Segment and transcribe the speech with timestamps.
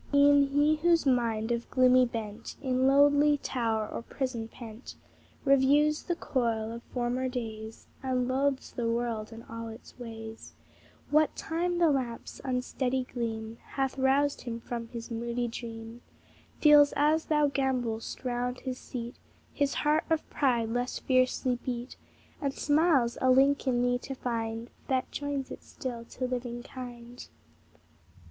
[0.15, 4.95] E'en he whose mind, of gloomy bent, In lonely tower or prison pent,
[5.45, 10.53] Reviews the coil of former days, And loathes the world and all its ways,
[11.11, 16.01] What time the lamp's unsteady gleam Hath roused him from his moody dream,
[16.57, 19.17] Feels, as thou gambol'st round his seat,
[19.53, 21.95] His heart of pride less fiercely beat,
[22.41, 27.27] And smiles, a link in thee to find That joins it still to living kind.